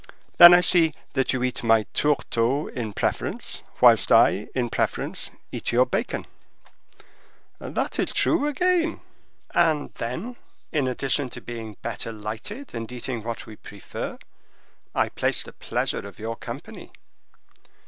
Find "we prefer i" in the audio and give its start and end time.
13.45-15.09